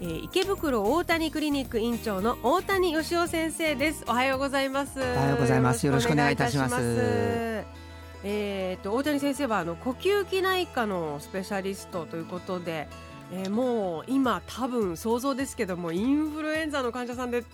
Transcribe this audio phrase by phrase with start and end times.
[0.00, 4.04] えー、池袋大谷クリニック院長の大谷義雄先生です。
[4.06, 5.00] おはようございます。
[5.00, 5.84] おはようございます。
[5.86, 6.76] よろしくお願いいたします。
[8.24, 12.88] えーと、大谷先生はあの呼吸器内科のスペシャリストということで、
[13.32, 17.44] えー、もう今多分想像ですけどもインフルエンザの患者さんで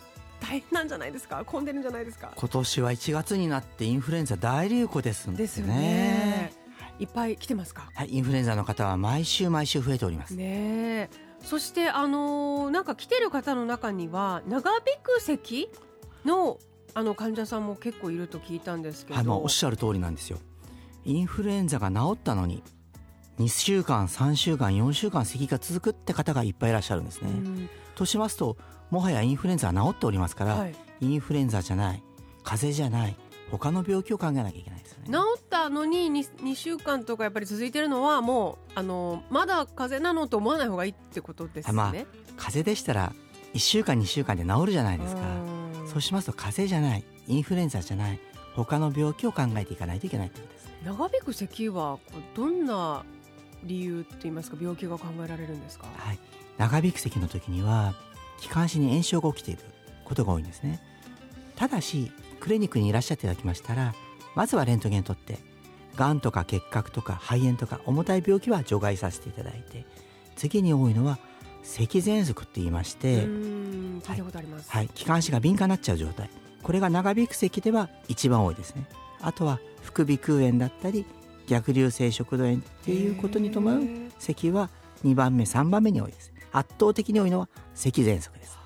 [0.41, 1.43] 大変なんじゃないですか？
[1.47, 2.33] 混んでるんじゃないですか？
[2.37, 6.53] 今年は1月になってインフルエンザ大流行ですんですよね。
[7.01, 7.91] いっぱい来てますか？
[7.95, 10.35] はいインフルエンザの方は毎週毎週増えております。
[10.35, 11.09] ね
[11.45, 15.69] そしてあのー、なんか来てる方の中には長引く咳
[16.25, 16.59] の
[16.97, 20.39] あの患者さんも結構いると聞いたんですけどあのおっしゃる通りなんですよ
[21.05, 22.63] インフルエンザが治ったのに
[23.39, 27.31] 2週間3週間4週間咳が続くって方がいっぱいいらっしゃるんですね。
[27.97, 28.57] としますと
[28.91, 32.03] もはやインフルエンザは治っておりますから、はい、インフルエンザじゃない
[32.45, 33.17] 風邪じゃない
[33.51, 35.09] 他の病気を考えなきゃいけないですよね。
[35.11, 41.73] 治ったのに 2, 2週間とかやっぱり続いてるのはもうあのまだ風邪なのと思わない方がいいってことですね。
[41.73, 41.93] まあ、
[42.37, 43.13] 風邪でしたら
[43.55, 45.23] 1週間2週間で治るじゃないですか。
[45.87, 48.21] そうしますと風邪じゃないインフルエンザじゃない
[48.55, 51.99] 他の病気を考えていかないといけないってことです、長引く咳は
[52.35, 53.05] どんな
[53.63, 54.57] 理由って言いますか？
[54.61, 56.19] 病気が考えられるんですか、はい、
[56.59, 57.95] 長引く咳の時には
[58.41, 59.63] 気管支に炎症が起きている
[60.05, 60.83] ことが多いんですね。
[61.57, 63.95] ただしクリニックにいらっしゃっていただきましたら
[64.35, 65.39] まずはレントゲン取って
[65.97, 69.87] がんとか結核とか肺炎とか重たい病気は除外させていただいて
[70.37, 71.19] 次に多いのは
[71.63, 76.29] 咳喘息って言いまして聞いたことあります、はい、気管支が敏感になっちゃう状態。
[76.63, 78.87] これが長引く咳では一番多いですね。
[79.21, 81.05] あとは副鼻腔炎だったり
[81.47, 83.83] 逆流性食道炎っていうことに伴う
[84.19, 84.71] 咳は
[85.05, 86.33] 2番目3番目に多いです。
[86.53, 88.59] 圧倒的に多いのは咳喘息です。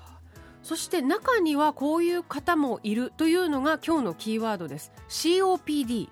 [0.63, 4.91] そして中にはこういう方もいるというのが今日のキーワードです。
[5.09, 6.09] COPD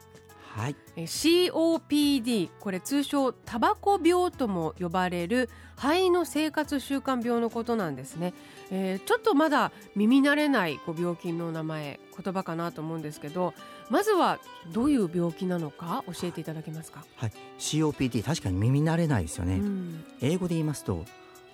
[0.58, 8.34] はい、COPD これ通称タバコ病とも呼ばれる肺の生活習慣病のことなんですね、
[8.72, 13.54] えー、ちょっとまだ耳慣れないこう病気の名前言葉かなと思うんですけど
[13.92, 14.40] まずは
[14.74, 21.06] どういう病気なのか教えていただけますか、はい、COPD 確かに耳慣れないですよね、うん、英語で言いますと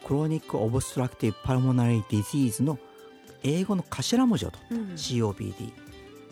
[0.07, 2.79] chronic obstructive pulmonary disease の
[3.43, 5.73] 英語の頭文字を取った、うん、COPD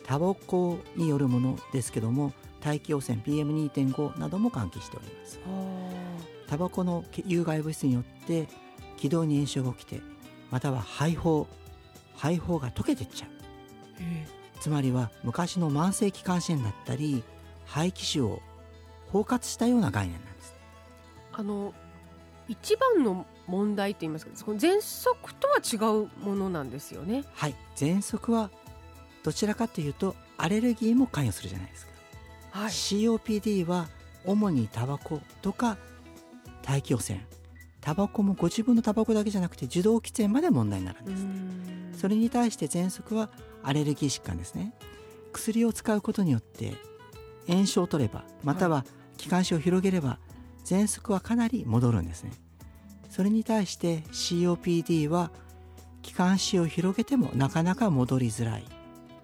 [0.03, 2.31] タバコによるものですけども
[2.61, 5.39] 大気汚染 PM2.5 なども関係しております。
[6.47, 8.47] タバコの有害物質によって
[8.97, 10.01] 気道に炎症が起きて
[10.49, 11.47] または肺胞
[12.15, 13.29] 肺胞が溶けていっちゃう。
[14.59, 17.23] つまりは昔の慢性気管支炎だったり
[17.65, 18.41] 肺気腫を
[19.11, 20.55] 包括したような概念なんです。
[21.33, 21.73] あの
[22.47, 27.23] 一番の問題と言いますかその喘息とは違うものなんですよね。
[27.33, 27.55] はい。
[27.75, 28.51] 喘息は
[29.23, 31.90] どちらかというとアレルギーも関与するじゃないですか
[32.51, 33.87] はい、COPD は
[34.25, 35.77] 主にタバコとか
[36.61, 37.25] 大気汚染。
[37.79, 41.05] タバコもご自分のタバコだけじゃなくて受動喫煙まで問題になるん
[41.91, 42.01] です。
[42.01, 43.31] それに対して喘息は
[43.63, 44.73] アレルギー疾患ですね。
[45.33, 46.73] 薬を使うことによって
[47.47, 48.85] 炎症を取ればまたは
[49.17, 50.19] 気管支を広げれば
[50.65, 52.31] 喘息はかなり戻るんですね。
[53.09, 55.31] それに対して COPD は
[56.01, 58.65] 気管支を広げてもなかなか戻りづらい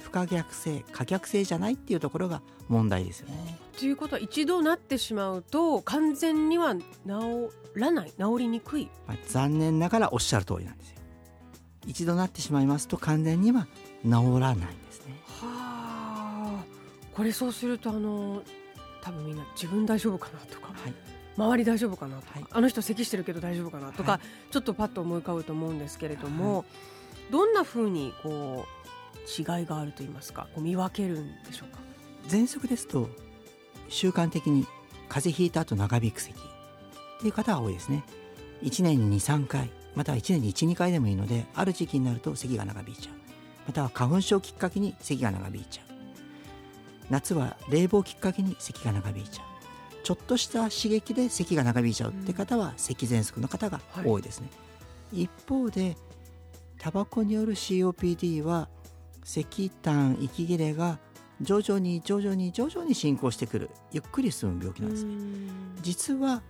[0.07, 3.59] 不可逆性可逆性じゃないっていうところが問題ですよね。
[3.77, 6.81] ということは一度なってしまうと完全には治
[7.75, 10.97] らない治りにくい、まあ、残念ながらおっしゃる通りなんですよ。
[11.85, 13.67] 一度なってしまいますと完全には
[14.03, 15.19] 治らないんですね。
[15.41, 16.63] はあ。
[17.13, 18.43] これそうするとあの
[19.01, 20.93] 多分みんな自分大丈夫かなとか、はい、
[21.35, 26.63] 周り大丈夫かなとか、はい、あの人咳してるけど大丈夫かなとか、はい、ちょっとパッと思い浮かぶと思うんですけれども、
[27.29, 28.76] どんなふうにこう
[29.25, 31.79] 違いがあると言いますかこう見分けるんでしょうか？
[32.27, 33.09] 喘息ですと
[33.89, 34.65] 習慣的に
[35.09, 36.37] 風邪ひいた後長引く咳。
[36.37, 38.03] っていう方は多いですね。
[38.63, 43.15] 1年に23回または1年に12回でもいいのである時期になると咳が長引いちゃう。
[43.67, 45.85] または花粉症きっかけに咳が長引いちゃう。
[47.09, 49.57] 夏は冷房きっかけに咳が長引いちゃう。
[50.03, 54.47] ちょっとした刺激で咳が長引いちゃうって方は咳喘息の方が多いですね、
[55.11, 55.97] はい、一方で
[56.79, 58.69] タバコによる COPD は
[59.27, 60.99] 石炭息切れが
[61.41, 63.69] 徐々に徐々に徐々に進行してくる。
[63.91, 65.03] ゆっくり進む病気なんです。
[65.03, 65.15] ね
[65.81, 66.41] 実は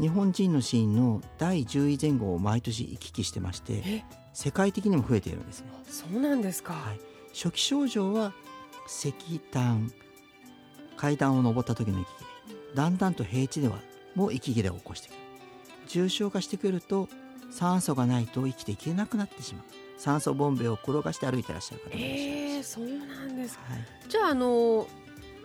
[0.00, 5.68] 日本人の死因の第10位前後を毎年行き来してまして世界的にも増えているんですね。
[5.86, 7.00] そうなんですか、はい、
[7.34, 8.32] 初期症状は
[8.88, 9.12] 石
[9.52, 9.92] 炭
[10.96, 12.74] 階段を上った時の息切れ。
[12.74, 13.78] だんだんと平地では
[14.14, 15.18] もう息切れを起こしてくる。
[15.86, 17.10] 重症化してくると
[17.50, 24.86] 酸素がないと生きていけなくなってしまう酸素ボンベを転がして歩いてらっしゃる方もいらっしゃいます、えー、そうなんですか、はい、じゃああの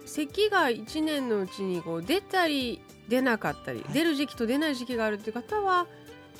[0.06, 5.88] 咳が1年のうちにこう出たり出なかったり、はい、出る時期と出ない時期があるっていう方は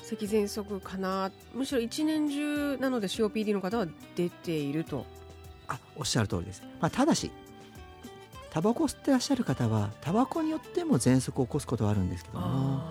[0.02, 1.30] 咳喘息かな。
[1.54, 3.86] むしろ一年中なので COPD の方は
[4.16, 5.04] 出ていると。
[5.70, 7.30] あおっしゃる通りです、まあ、ただし
[8.50, 12.82] タバコ吸ってらっしゃる方はタバコによっても喘息を起こすことはあるんですけども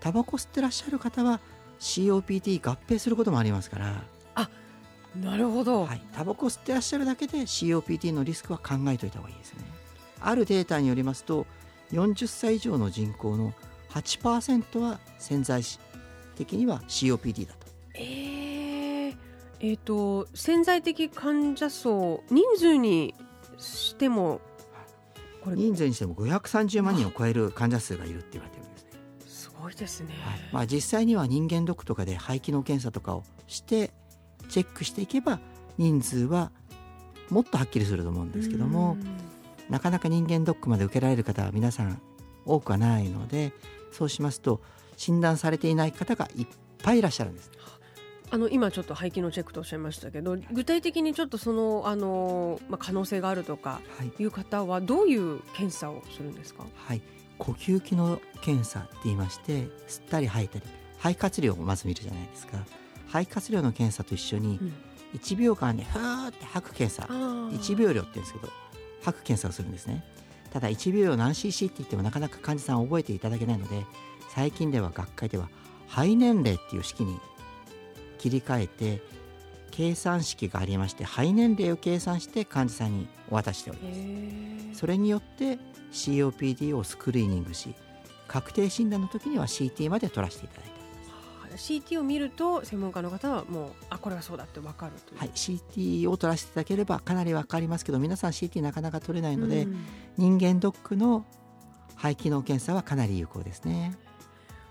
[0.00, 1.40] タバコ吸ってらっしゃる方は
[1.78, 4.02] COPD 合併することもありますからあ
[5.22, 9.64] なるほど、はい、タバコ吸ってらっしゃるだけで COPD のリスクは考えておいた方がいいですね。
[10.20, 11.46] あるデータによりますと
[11.92, 13.52] 40歳以上の人口の
[13.90, 15.62] 8%は潜在
[16.34, 17.66] 的には COPD だと。
[17.94, 19.16] えー、
[19.60, 23.14] えーと潜在的患者層人数に
[23.58, 24.40] しても
[25.46, 28.90] これ人数にしても530万人を超える患者数がいるって言われてるんですね。
[29.28, 33.92] すごいですね、はい、まあ、実際には人間ドックとかで肺機能検査とかをして
[34.48, 35.40] チェックしていけば
[35.78, 36.50] 人数は
[37.30, 38.96] もっとはっきりすると思うんですけども
[39.68, 42.00] なかなか人間ドックまで受けられる方は皆さん
[42.44, 43.52] 多くはないので
[43.90, 44.60] そうしますと
[44.96, 46.46] 診断されていない方がいっ
[46.82, 47.50] ぱいいらっしゃるんです。
[48.28, 53.80] あの今ちょっと肺機能チェックとおっしゃいましたけど具体的にちょっとそのあの、まあ、可能性があるとか
[54.18, 54.24] い。
[54.24, 57.02] う方はどういう検査をするんですか、はい、
[57.38, 60.64] 呼吸機能検査って言いまして吸ったり吐いたり
[60.98, 62.58] 肺活量をまず見るじゃないですか
[63.06, 64.60] 肺活量の検査と一緒に
[65.14, 68.52] 1秒間でふーって吐く検査、うん、1秒量って言うんですけど
[69.02, 70.04] 吐く検査をするんですね。
[70.52, 73.84] ただ1秒何 cc って言ってもなかなか患者さん覚えていただけないので
[74.30, 75.48] 最近では学会では
[75.88, 77.18] 肺年齢っていう式に
[78.18, 79.02] 切り替えて
[79.70, 84.78] 計算式がありまして肺年齢を計算して患者さんにお渡ししております。
[84.80, 85.58] それによって
[85.92, 87.74] COPD をスクリーニングし
[88.26, 90.75] 確定診断の時には CT まで取らせていただいて
[91.56, 97.84] CT を見ると専門家の方はもうあこれはそうだって分かるという、はい、CT を取らせていただければかなり分かります。
[97.84, 99.76] けど皆さん CT なかなか取れないので、うん、
[100.16, 101.24] 人間ドックの
[101.96, 103.96] 肺機能検査はかなり有効ですね。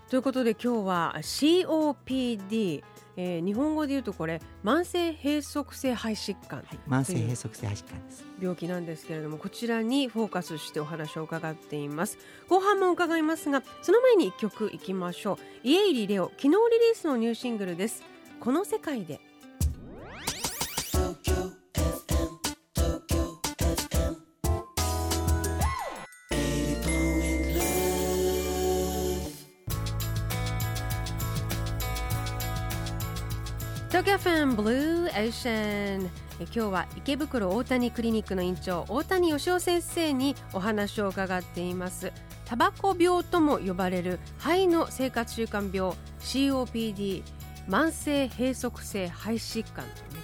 [0.08, 2.84] ということで今日は COPD
[3.16, 8.24] えー、日本語で言うとこれ慢性閉塞性肺疾患、はい、慢性閉塞性肺疾患です。
[8.40, 12.18] 病気なんですけれどもこちらにフォーカスしてお話を伺っています。
[12.48, 15.38] 後半も伺いますがその前に一曲いきましょう。
[15.62, 18.02] 家入レオ昨日リリースのニューシングルです。
[18.38, 19.20] この世界で
[34.46, 42.12] ンブルーエーシャン今日は池袋大谷クリニックの院長大谷義雄先生にお話を伺っています。
[42.44, 47.24] タバコ病とも呼ばれる肺の生活習慣病 COPD
[47.68, 50.20] 慢性閉塞性肺疾患というね、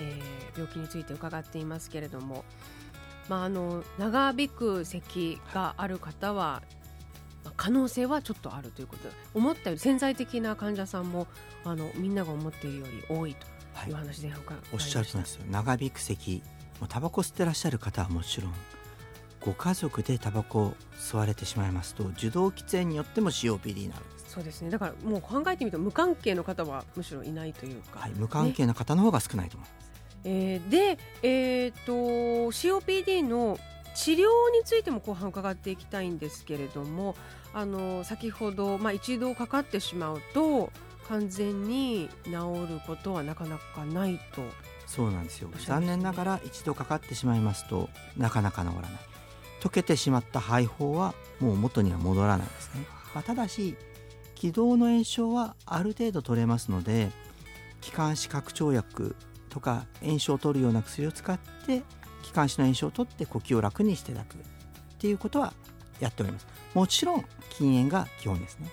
[0.00, 2.44] えー、病気について伺っていますけれども、
[3.28, 6.62] まあ、あの長引く咳がある方は
[7.56, 11.28] 可能性はちょっとあるということで思ったより潜在的な患者さんも
[11.64, 13.49] あのみんなが思っているより多いと。
[13.86, 14.38] いう話で、はい、
[14.72, 15.44] おっしゃるとですよ。
[15.50, 16.42] 長引く咳
[16.88, 18.52] タバコ吸ってらっしゃる方はもちろん
[19.40, 24.32] ご家族でタバコを吸われてしまいますと受動喫煙によっても COPD になるんです。
[24.34, 24.70] そうですね。
[24.70, 29.92] だからもう考えてみると無関係の方はむしろいないというか、はい、無関係な方の方が少ないと思います、ね、
[30.24, 31.92] えー、で、えーと
[32.50, 33.58] COPD の
[33.94, 34.28] 治療に
[34.64, 37.16] ついても後半伺っていきたいんですけれども
[37.52, 40.70] あの先ほど、まあ、一度かかってしまうと
[41.10, 44.42] 完全に治ることはなかなかないと。
[44.86, 45.50] そうなんですよ。
[45.66, 48.90] 残念ながら一度かかってしまいますとなかなか治らない。
[49.60, 53.76] 溶けてしまった肺胞はもう元には戻らないですね、まあ、ただし
[54.34, 57.10] 気道の炎症はある程度取れますので
[57.82, 59.14] 気管支拡張薬
[59.50, 61.82] とか炎症を取るような薬を使って
[62.22, 64.38] 気管支の炎症を取って呼吸を楽にしていただくっ
[64.98, 65.52] ていうことは
[65.98, 66.46] やっております。
[66.72, 68.70] もちろん禁煙が基本ですね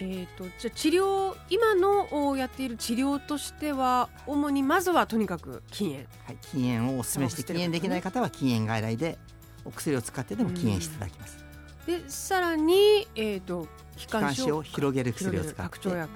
[0.00, 9.18] えーと、じゃ治療今のやっている治療としては主にまずはとにかく禁煙、はい、禁煙をお勧めして禁煙できない方は禁煙外来で
[9.64, 11.44] お薬を使ってでも禁煙していただきます。
[11.86, 15.62] でさらに、えーと、気管支を広げる薬を使って。
[15.62, 16.10] 拡張薬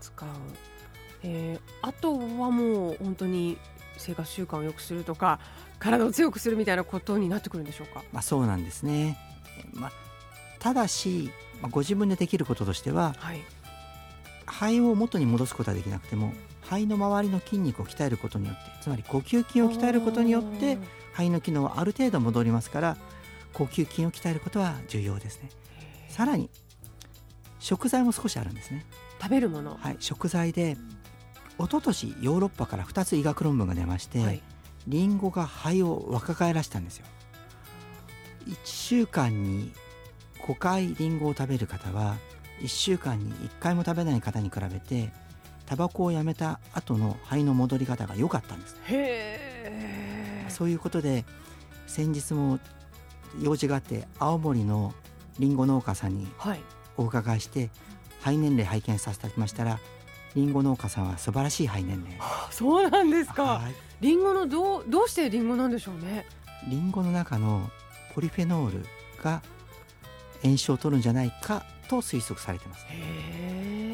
[0.00, 0.38] 使う、はい、
[1.22, 3.56] えー、あとはもう本当に
[3.96, 5.40] 生活習慣を良くするとか
[5.78, 9.18] 体を強くするみたいなことになってくるんでしょうか、まあ、そうなんですね、
[9.72, 9.92] まあ
[10.64, 11.30] ただし、
[11.62, 13.42] まあ、ご自分でできることとしては、はい、
[14.46, 16.32] 肺を元に戻すことはできなくても
[16.62, 20.78] 肺の周りの筋肉を鍛えることによってつまり呼吸筋を鍛えることによって
[21.12, 22.96] 肺の機能はある程度戻りますから
[23.52, 25.48] 呼吸筋を鍛えることは重要ですね。
[26.08, 26.50] さらに
[27.60, 28.84] 食材も少しあるんですね。
[29.22, 29.76] 食べるもの。
[29.80, 30.76] はい食材で
[31.58, 34.42] 一昨年ヨーロッパから2つ医学論文が出まして、はい、
[34.88, 37.06] リンゴが肺を若返らしたんですよ。
[38.48, 39.72] 1週間に
[40.44, 42.16] 5回リンゴを食べる方は
[42.60, 45.10] 1週間に1回も食べない方に比べて
[45.64, 48.76] タバコをやめた後の肺の戻り方が良かったんです。
[48.84, 51.24] へそういうことで
[51.86, 52.58] 先日も
[53.40, 54.92] 用事があって青森の
[55.38, 56.28] りんご農家さんに
[56.98, 57.70] お伺いして、はい、
[58.20, 59.80] 肺年齢拝見させていただきましたら
[60.34, 62.18] りんご農家さんは素晴らしい肺年齢。
[62.50, 63.62] そうなんですか。
[64.02, 66.26] りんごのどうどうしてりんごなんでしょうね。
[66.68, 67.70] りんごの中の
[68.14, 68.86] ポリフェノール
[69.22, 69.42] が
[70.44, 72.86] 炎症を取るんじゃないかと推測されてます。
[72.90, 73.84] へ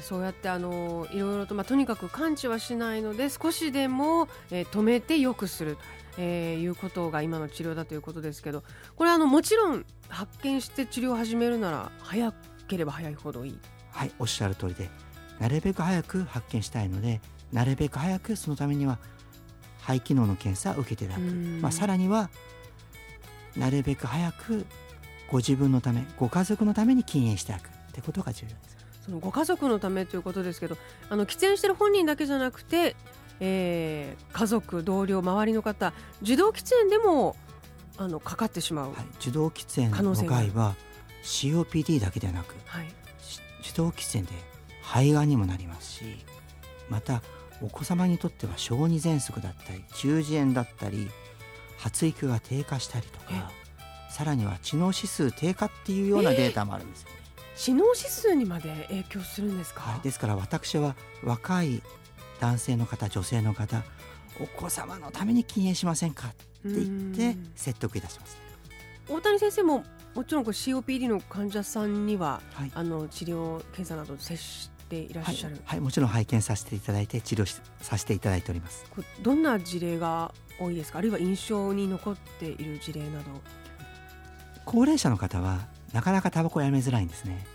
[0.00, 5.78] そうやってあのいろいろと、まあ、とにかく完治はしないので少しでも、えー、止めてよくする、
[6.18, 8.64] えー、いうことが今の治療だということですけど
[8.96, 12.34] これあのもちろん発見して治療を始めるなら早
[12.68, 13.58] ければ早いほどいい。
[13.92, 14.90] はいおっしゃる通りで
[15.38, 17.20] なるべく早く発見したいので
[17.52, 18.98] なるべく早くそのためには
[19.80, 22.30] 肺機能の検査を受けていただく、まあ、さらには
[23.56, 24.66] なるべく早く
[25.34, 27.66] ご自分のためご家族のために禁煙していく。
[27.66, 28.76] ってことが重要です。
[29.06, 30.76] そのご家族のためということですけど
[31.10, 32.94] あの喫煙してる本人だけじゃなくて、
[33.40, 37.34] えー、家族同僚周りの方受動喫煙でも
[37.98, 40.76] あのかかってしまう、はい、受動喫煙の場合は
[41.24, 42.86] COPD だけではなく、はい、
[43.62, 44.32] 受動喫煙で
[44.82, 46.04] 肺がんにもなりますし
[46.88, 47.22] また
[47.60, 51.10] お子様にとっては小児喘息だったり中耳炎だったり
[51.76, 53.50] 発育が低下したりとか
[54.14, 57.16] さらには知能指数低下っていうようなデータもあるんですよね。
[57.56, 60.94] 知能指数にまで影響するんですか、はい、ですから私は
[61.24, 61.82] 若い
[62.38, 63.82] 男性の方女性の方
[64.40, 68.40] お子様のために禁煙しませんかって言って説得いたします、ね、
[69.08, 77.46] 大谷先生ももちろんこれ COPD の患者さんには、はい、あの治療検査など接していらっしゃる、はい、はい、もちろん拝見させていただいて治療
[77.80, 78.84] させていただいております。
[79.22, 80.98] どんな事例が多いですか？
[80.98, 83.24] あるいは印象に残っている事例など
[84.64, 87.46] 高齢者の方はなかなかタバコをやめづらいんですね。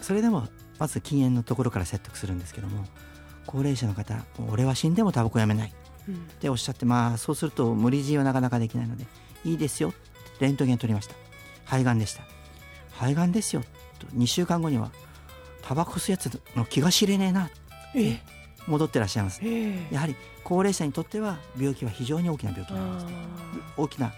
[0.00, 2.84] それでもまず禁煙のところから説得するんですけども
[3.46, 5.72] 高齢者の方俺は死んでもタバコやめない、
[6.08, 9.06] うん、っておっしゃってまあそうすると無理強いはなかなかできないので
[9.44, 9.92] いいですよ。
[10.40, 11.14] レントゲン取りました。
[11.64, 12.22] 肺がんでした。
[12.92, 13.62] 肺がんですよ。
[13.98, 14.90] と2週間後には
[15.62, 17.46] タバコ吸うやつの気が知れねえな。
[17.46, 17.50] っ
[17.92, 18.20] て
[18.66, 19.40] 戻ってらっしゃいます、
[19.90, 23.12] やはり高齢者にとっては病気は非常に大きな病気になります、ね、
[23.76, 24.12] 大きな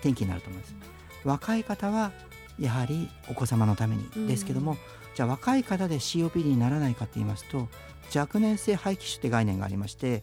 [0.00, 0.74] 転機になると思います
[1.24, 2.12] 若い方は
[2.58, 4.76] やはりお子様のためにですけども、
[5.14, 7.68] じゃあ若い方で COPD にならないかと言いますと
[8.14, 10.22] 若年性肺気腫って概念がありまして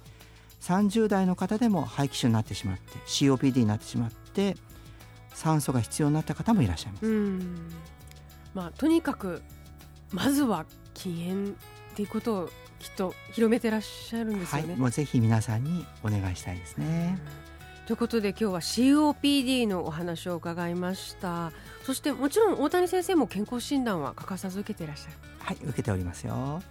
[0.61, 4.55] 30代の方でも肺気腫になってしまって COPD になってしまって
[5.33, 7.05] 酸素が必要になった方もいらっしゃいます。
[8.53, 9.43] まあ、とにかく
[10.11, 11.53] まずは禁煙っ
[11.95, 12.49] ていうことを
[12.79, 14.69] きっと広めてらっしゃるんですよね。
[14.69, 17.19] はい、もうぜひ皆さんにお願いしたいですね。
[17.87, 21.53] ということで今日は COPD のお話を伺いました。
[21.83, 25.13] そしてもちろん大谷先生も健康診断は欠かさず受けていらっしゃる。
[25.39, 26.61] はい受けておりますよ。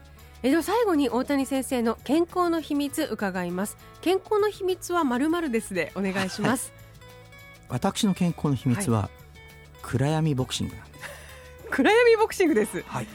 [0.43, 3.79] えでは最後に大谷先生の健康の秘密伺います。
[4.03, 6.71] 健康の秘密はまるまるですでお願いします、
[7.71, 7.81] はい。
[7.81, 9.11] 私の健康の秘密は、はい、
[9.81, 10.75] 暗闇ボクシング
[11.71, 12.83] 暗闇ボクシングです。
[12.83, 13.07] はい。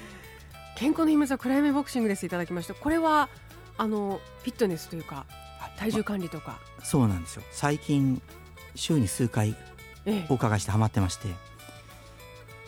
[0.76, 2.26] 健康の秘密は暗闇ボクシングです。
[2.26, 2.74] いただきました。
[2.74, 3.30] これは
[3.78, 5.28] あのフィットネスというか
[5.82, 7.44] 体重管理とか、ま、そうなんですよ。
[7.52, 8.22] 最近
[8.76, 9.56] 週に数回
[10.30, 11.36] お伺いしてハマってまして、ええ、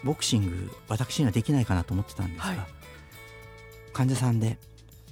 [0.03, 2.57] ボクシング私にはできないかなと思ってたんですが、はい、
[3.93, 4.57] 患者さんで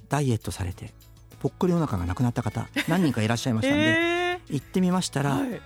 [0.08, 0.90] ダイエットされて
[1.38, 5.60] ぽっこりお腹がなくなった方 何人かいらっしゃいましたんで、えー、行ってみましたら、はい、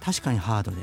[0.00, 0.76] 確かにハードで、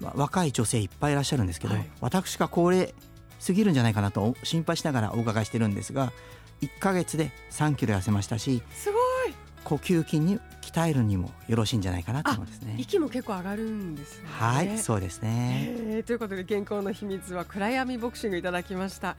[0.00, 2.92] まあ、若い女性いっぱいいらっしゃるんですけど、はい、私が高齢
[3.38, 6.12] すぎるんじゃないかなと心配しながらお伺いしてるんですが
[6.62, 9.01] 1か月で3キロ痩せましたしすごい
[9.72, 12.76] 呼吸筋に鍛えるにもよろしいんじゃないかなと思うんですね。
[12.78, 14.28] 息も結構上がるんですね。
[14.28, 19.16] はいそうですね、えー、ということで健康の秘密は暗闇ボクシングいただきました。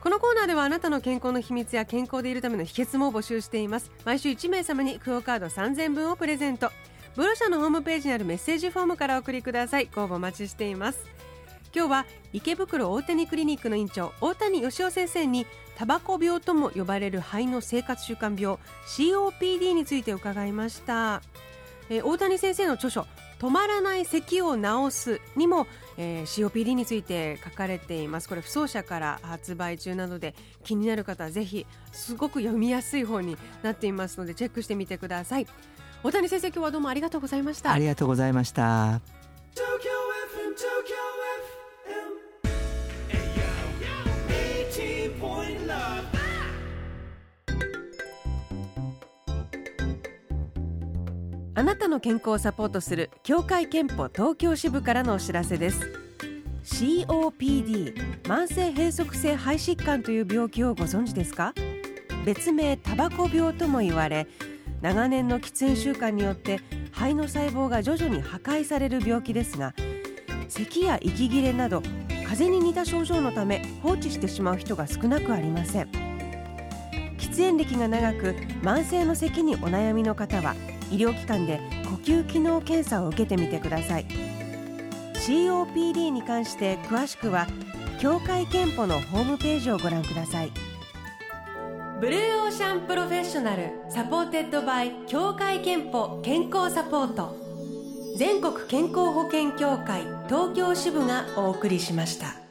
[0.00, 3.90] このコーナーではあなたの健康の秘密や健康でいるための秘訣も募集しています。
[4.06, 6.70] 毎週1名様にクオカード3000分をプレゼント。
[7.14, 9.90] ブロ社のホームページにあるメッセージフォームからお送りください。
[9.94, 11.04] ご応募お待ちしています
[11.74, 15.46] 今日は池袋大谷クリニックの院長大谷義雄先生に
[15.76, 21.22] タバコ病とも呼ばれる肺の生活習慣病 COPD について伺いました、
[21.88, 23.06] えー、大谷先生の著書
[23.38, 28.28] 止まらない咳を治すにも、えー、COPD について書かれています。
[28.28, 35.46] これ不走者から発売中なので気になる方はぜひすごく読みやすい本になっていますのでチェックしてみてください。
[36.02, 37.72] 大谷先生今日はどうもありがとうございました。
[37.72, 39.00] ありがとうございました。
[51.56, 55.90] あなたの健康をサポートする協会憲法東京支部からのお知らせです。
[56.62, 61.52] COPD 慢性閉塞性肺疾患という病気をご存知ですか？
[62.24, 64.28] 別名タバコ病とも言われ
[64.82, 66.60] 長年の喫煙習慣によって
[66.92, 69.74] 肺の細胞が徐々に破壊される病気ですが
[70.48, 71.82] 咳や息切れなど
[72.30, 75.88] 風邪に似た症状のため放置してしまう人が少なくありません。
[77.18, 80.54] 喫煙歴が長く慢性の咳にお悩みの方は
[80.92, 84.06] 医療機関で呼吸機能検査を受けてみてください。
[85.14, 87.48] COPD に関して詳しくは
[87.98, 90.52] 協会憲法のホームページをご覧ください。
[92.00, 97.39] Blue Ocean Professional supported by 協会けんぽ健康サポート。
[98.20, 102.49] 全国健康保険協会東京支部がお送りしました。